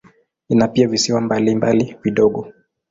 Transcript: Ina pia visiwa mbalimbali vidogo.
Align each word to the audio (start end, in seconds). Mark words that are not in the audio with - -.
Ina 0.49 0.67
pia 0.67 0.87
visiwa 0.87 1.21
mbalimbali 1.21 1.97
vidogo. 2.03 2.53